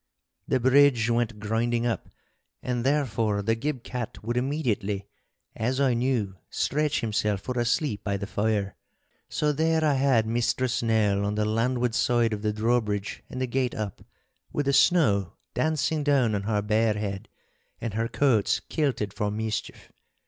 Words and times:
The 0.47 0.59
bridge 0.59 1.11
went 1.11 1.37
grinding 1.39 1.85
up, 1.85 2.09
and 2.63 2.83
therefore 2.83 3.43
the 3.43 3.53
Gib 3.53 3.83
cat 3.83 4.17
would 4.23 4.35
immediately, 4.35 5.05
as 5.55 5.79
I 5.79 5.93
knew, 5.93 6.37
stretch 6.49 7.01
himself 7.01 7.41
for 7.41 7.59
a 7.59 7.65
sleep 7.65 8.03
by 8.03 8.17
the 8.17 8.25
fire. 8.25 8.75
So 9.29 9.51
there 9.51 9.85
I 9.85 9.93
had 9.93 10.25
Mistress 10.25 10.81
Nell 10.81 11.23
on 11.23 11.35
the 11.35 11.45
landward 11.45 11.93
side 11.93 12.33
of 12.33 12.41
the 12.41 12.51
drawbridge 12.51 13.21
and 13.29 13.39
the 13.39 13.45
gate 13.45 13.75
up, 13.75 14.03
with 14.51 14.65
the 14.65 14.73
snow 14.73 15.33
dancing 15.53 16.03
down 16.03 16.33
on 16.33 16.41
her 16.49 16.63
bare 16.63 16.95
head 16.95 17.29
and 17.79 17.93
her 17.93 18.07
coats 18.07 18.59
kilted 18.59 19.13
for 19.13 19.29
mischief. 19.29 19.91